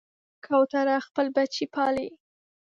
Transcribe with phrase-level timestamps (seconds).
[0.45, 2.07] کوتره خپل بچي پالي.